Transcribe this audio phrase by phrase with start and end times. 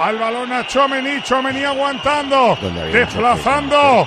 [0.00, 2.56] Al balón a Chomení, Chomení aguantando,
[2.92, 4.06] desplazando.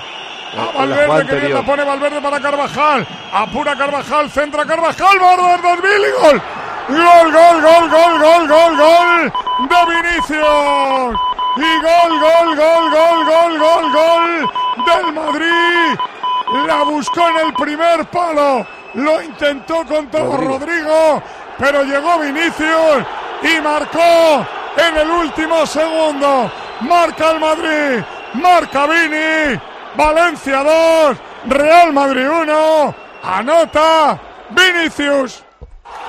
[0.56, 3.06] A Valverde que bien la pone Valverde para Carvajal.
[3.30, 6.42] Apura Carvajal, centra Carvajal, Valverde, y gol.
[6.88, 9.32] Gol, gol, gol, gol, gol, gol, gol
[9.68, 11.20] de Vinicius.
[11.56, 14.50] Y gol, gol, gol, gol, gol, gol, gol
[14.86, 15.98] del Madrid.
[16.66, 18.66] La buscó en el primer palo.
[18.94, 21.22] Lo intentó con todo Rodrigo,
[21.58, 23.04] pero llegó Vinicius
[23.42, 26.50] y marcó en el último segundo.
[26.80, 28.04] Marca el Madrid,
[28.34, 29.60] marca Vini.
[29.94, 31.16] Valencia 2,
[31.48, 32.94] Real Madrid 1.
[33.22, 34.18] Anota
[34.50, 35.44] Vinicius.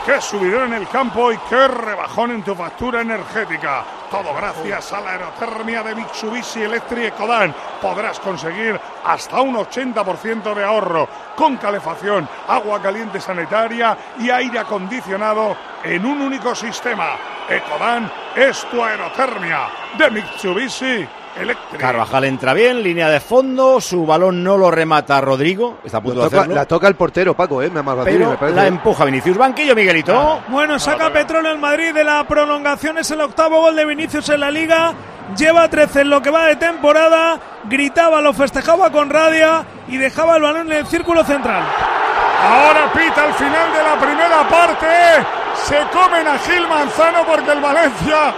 [0.05, 3.83] Qué subidón en el campo y qué rebajón en tu factura energética.
[4.11, 7.55] Todo gracias a la aerotermia de Mitsubishi Electric Ecodan.
[7.81, 15.55] Podrás conseguir hasta un 80% de ahorro con calefacción, agua caliente sanitaria y aire acondicionado
[15.83, 17.32] en un único sistema.
[17.49, 21.07] Ecodan es tu aerotermia de Mitsubishi
[21.77, 26.21] Carvajal entra bien, línea de fondo, su balón no lo remata Rodrigo, está a punto
[26.21, 26.53] de hacerlo.
[26.53, 27.71] La toca el portero, Paco, ¿eh?
[27.71, 29.37] Me Pero la empuja Vinicius.
[29.37, 30.41] Banquillo, Miguelito.
[30.49, 34.39] Bueno, saca Petróleo el Madrid de la prolongación, es el octavo gol de Vinicius en
[34.41, 34.93] la Liga.
[35.35, 40.35] Lleva 13 en lo que va de temporada, gritaba, lo festejaba con radia y dejaba
[40.35, 41.63] el balón en el círculo central.
[42.43, 45.42] Ahora pita al final de la primera parte.
[45.63, 48.33] Se comen a Gil Manzano porque el Valencia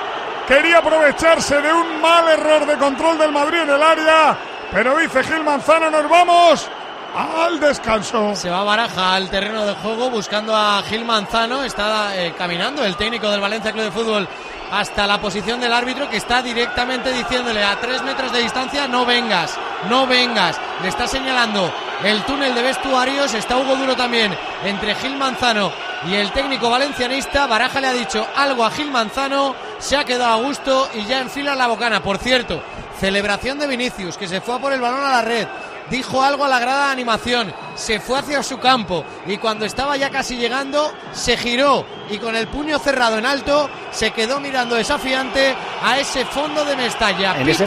[0.47, 4.37] quería aprovecharse de un mal error de control del Madrid en el área,
[4.71, 6.69] pero dice Gil Manzano, nos vamos
[7.15, 8.35] al descanso.
[8.35, 12.95] Se va Baraja al terreno de juego buscando a Gil Manzano, está eh, caminando el
[12.95, 14.27] técnico del Valencia Club de Fútbol
[14.71, 19.03] hasta la posición del árbitro que está directamente diciéndole a tres metros de distancia no
[19.03, 19.57] vengas,
[19.89, 20.59] no vengas.
[20.83, 25.71] Le está señalando el túnel de vestuarios, está Hugo Duro también entre Gil Manzano
[26.07, 27.47] y el técnico valencianista.
[27.47, 31.21] Baraja le ha dicho algo a Gil Manzano, se ha quedado a gusto y ya
[31.21, 32.01] enfila la bocana.
[32.01, 32.61] Por cierto,
[32.99, 35.47] celebración de Vinicius que se fue a por el balón a la red
[35.89, 39.97] dijo algo a la grada de animación, se fue hacia su campo y cuando estaba
[39.97, 44.75] ya casi llegando se giró y con el puño cerrado en alto se quedó mirando
[44.75, 47.39] desafiante a ese fondo de Mestalla.
[47.39, 47.65] En ese,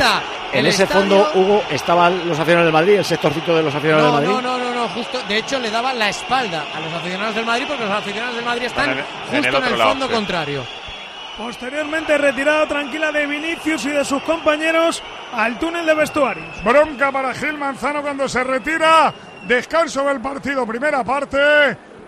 [0.53, 4.15] en ese fondo, Hugo, estaban los aficionados del Madrid, el sectorcito de los aficionados del
[4.15, 4.29] Madrid.
[4.29, 7.65] No, no, no, justo, de hecho le daba la espalda a los aficionados del Madrid
[7.69, 10.65] porque los aficionados del Madrid están justo en el, fondo contrario.
[11.37, 16.65] Posteriormente retirada tranquila de Vinicius y de sus compañeros al túnel de vestuarios.
[16.65, 19.15] Bronca para Gil Manzano cuando se retira.
[19.47, 21.39] Descanso del partido, primera parte.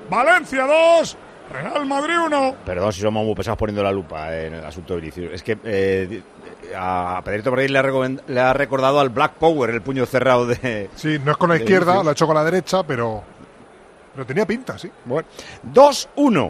[0.08, 1.16] Valencia 2,
[1.50, 2.55] Real Madrid 1.
[2.65, 5.33] Perdón si somos muy pesados poniendo la lupa en el asunto de Vinicius.
[5.33, 6.22] Es que eh,
[6.77, 7.83] a Pedrito Rey le ha,
[8.28, 10.89] le ha recordado al Black Power el puño cerrado de.
[10.94, 13.22] Sí, no es con la izquierda, lo ha hecho con la derecha, pero.
[14.15, 14.91] Pero tenía pinta, sí.
[15.05, 15.28] Bueno,
[15.72, 16.49] 2-1.